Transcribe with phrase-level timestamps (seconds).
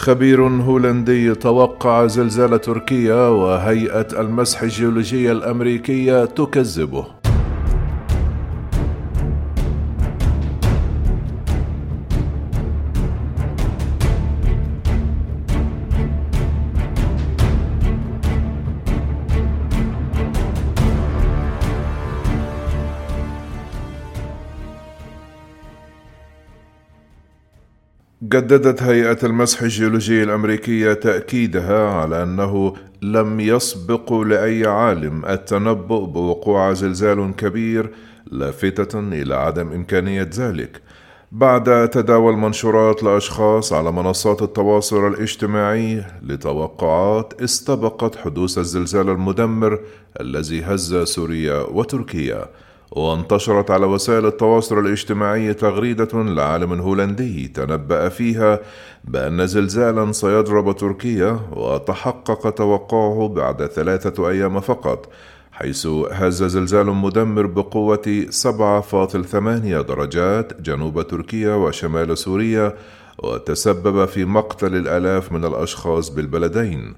[0.00, 7.19] خبير هولندي توقع زلزال تركيا وهيئة المسح الجيولوجية الأمريكية تكذبه.
[28.32, 37.36] جددت هيئة المسح الجيولوجي الأمريكية تأكيدها على أنه لم يسبق لأي عالم التنبؤ بوقوع زلزال
[37.36, 37.90] كبير
[38.30, 40.80] لافتة إلى عدم إمكانية ذلك.
[41.32, 49.80] بعد تداول منشورات لأشخاص على منصات التواصل الاجتماعي لتوقعات استبقت حدوث الزلزال المدمر
[50.20, 52.44] الذي هز سوريا وتركيا.
[52.90, 58.60] وانتشرت على وسائل التواصل الاجتماعي تغريدة لعالم هولندي تنبأ فيها
[59.04, 65.08] بأن زلزالا سيضرب تركيا وتحقق توقعه بعد ثلاثة أيام فقط
[65.52, 69.36] حيث هز زلزال مدمر بقوة 7.8
[69.88, 72.76] درجات جنوب تركيا وشمال سوريا
[73.18, 76.94] وتسبب في مقتل الآلاف من الأشخاص بالبلدين.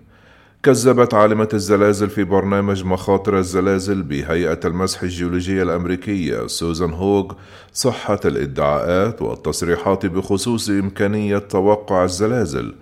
[0.63, 6.47] كذبت عالمة الزلازل في برنامج مخاطر الزلازل بهيئة المسح الجيولوجية الأمريكية.
[6.47, 7.33] سوزان هوغ
[7.73, 12.75] صحة الإدعاءات والتصريحات بخصوص إمكانية توقع الزلازل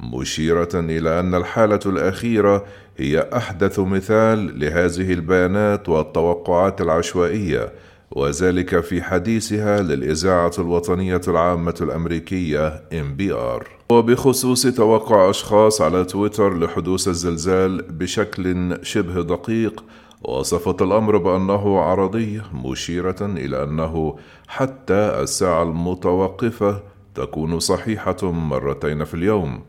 [0.00, 2.64] مشيرة إلى أن الحالة الأخيرة
[2.96, 7.72] هي أحدث مثال لهذه البيانات والتوقعات العشوائية
[8.10, 17.82] وذلك في حديثها للإذاعة الوطنية العامة الأمريكية NPR وبخصوص توقع أشخاص على تويتر لحدوث الزلزال
[17.82, 19.84] بشكل شبه دقيق
[20.22, 24.16] وصفت الأمر بأنه عرضي مشيرة إلى أنه
[24.48, 26.82] حتى الساعة المتوقفة
[27.14, 29.62] تكون صحيحة مرتين في اليوم.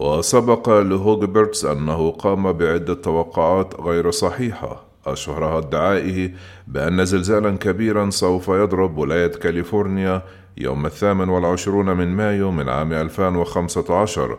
[0.00, 4.91] وسبق لهوجبرتس أنه قام بعدة توقعات غير صحيحة.
[5.06, 6.30] أشهرها ادعائه
[6.66, 10.22] بأن زلزالا كبيرا سوف يضرب ولاية كاليفورنيا
[10.58, 14.38] يوم الثامن والعشرون من مايو من عام 2015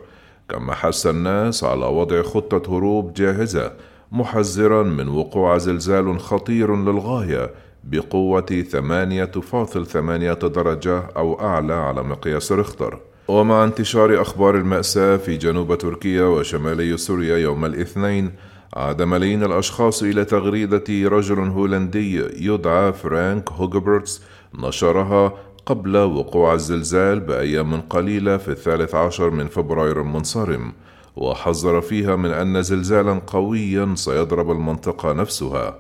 [0.50, 3.72] كما حث الناس على وضع خطة هروب جاهزة
[4.12, 7.52] محذرا من وقوع زلزال خطير للغاية
[7.84, 13.00] بقوة 8.8 درجة أو أعلى على مقياس ريختر.
[13.28, 18.32] ومع انتشار أخبار المأساة في جنوب تركيا وشمالي سوريا يوم الاثنين
[18.76, 24.22] عاد ملايين الأشخاص إلى تغريدة رجل هولندي يدعى فرانك هوجبرتس
[24.56, 25.34] نشرها
[25.66, 30.74] قبل وقوع الزلزال بأيام قليلة في الثالث عشر من فبراير المنصرم
[31.16, 35.80] وحذر فيها من أن زلزالا قويا سيضرب المنطقة نفسها.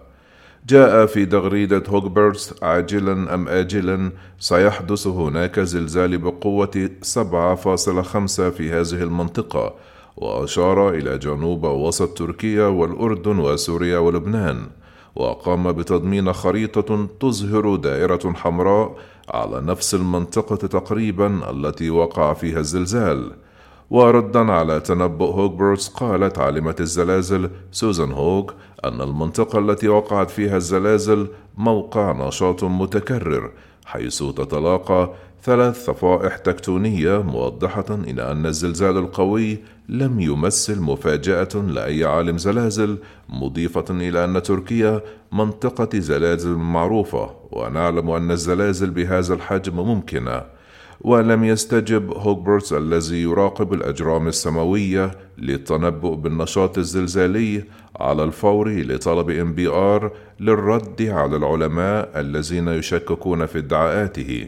[0.68, 7.20] جاء في تغريدة هوجبرتس عاجلا أم آجلا سيحدث هناك زلزال بقوة 7.5
[8.50, 9.76] في هذه المنطقة
[10.18, 14.68] وأشار إلى جنوب ووسط تركيا والأردن وسوريا ولبنان
[15.16, 18.96] وقام بتضمين خريطة تظهر دائرة حمراء
[19.30, 23.32] على نفس المنطقة تقريبا التي وقع فيها الزلزال.
[23.90, 28.52] وردا على تنبؤ هوغبرتس قالت عالمة الزلازل سوزان هوغ
[28.86, 31.28] أن المنطقة التي وقعت فيها الزلازل
[31.58, 33.52] موقع نشاط متكرر
[33.86, 39.58] حيث تتلاقى ثلاث صفائح تكتونية موضحة إلى أن الزلزال القوي
[39.90, 42.98] لم يمثل مفاجأة لأي عالم زلازل
[43.30, 45.02] مضيفة إلى أن تركيا
[45.32, 50.44] منطقة زلازل معروفة ونعلم أن الزلازل بهذا الحجم ممكنة.
[51.02, 57.64] ولم يستجب هوغربيتس الذي يراقب الأجرام السماوية للتنبؤ بالنشاط الزلزالي
[58.00, 64.48] على الفور لطلب NPR للرد على العلماء الذين يشككون في ادعاءاته.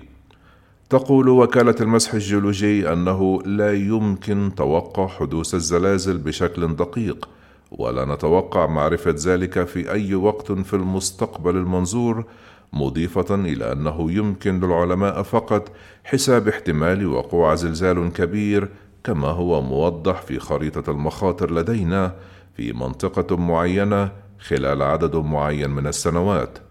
[0.89, 7.29] تقول وكالة المسح الجيولوجي أنه لا يمكن توقع حدوث الزلازل بشكل دقيق
[7.71, 12.25] ولا نتوقع معرفة ذلك في أي وقت في المستقبل المنظور
[12.73, 15.71] مضيفة إلى أنه يمكن للعلماء فقط
[16.03, 18.69] حساب احتمال وقوع زلزال كبير
[19.03, 22.15] كما هو موضح في خريطة المخاطر لدينا
[22.57, 26.64] في منطقة معينة خلال عدد معين من السنوات.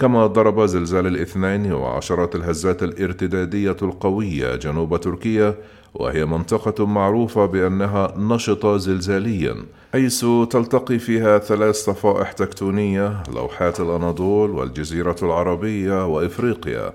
[0.00, 5.54] كما ضرب زلزال الاثنين وعشرات الهزات الارتدادية القوية جنوب تركيا
[5.94, 9.56] وهي منطقة معروفة بأنها نشطة زلزاليا
[9.92, 16.92] حيث تلتقي فيها ثلاث صفائح تكتونية لوحات الأناضول والجزيرة العربية وإفريقيا.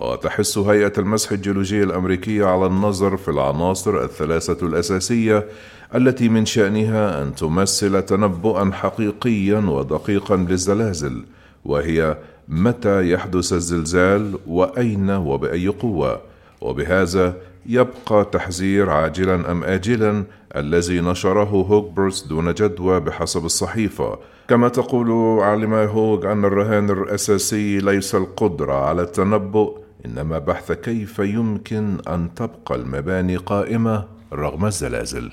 [0.00, 5.46] وتحث هيئة المسح الجيولوجي الأمريكية على النظر في العناصر الثلاثة الأساسية
[5.94, 11.24] التي من شأنها أن تمثل تنبؤا حقيقيا ودقيقا للزلازل
[11.64, 12.16] وهي
[12.48, 16.20] متى يحدث الزلزال وأين وبأي قوة؟
[16.60, 17.36] وبهذا
[17.66, 20.24] يبقى تحذير عاجلا أم آجلا
[20.56, 24.18] الذي نشره هوغبرس دون جدوى بحسب الصحيفة.
[24.48, 31.96] كما تقول عالمة هوغ أن الرهان الأساسي ليس القدرة على التنبؤ إنما بحث كيف يمكن
[32.08, 35.30] أن تبقى المباني قائمة رغم الزلازل.